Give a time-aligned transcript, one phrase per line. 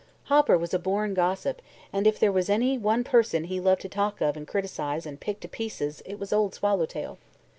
[0.23, 1.61] Hopper was a born gossip,
[1.93, 5.19] and if there was any one person he loved to talk of and criticize and
[5.19, 7.19] "pick to pieces" it was Old Swallowtail.